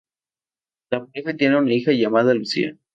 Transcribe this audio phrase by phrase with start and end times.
[0.89, 2.75] La pareja tiene una hija llamada Lucía.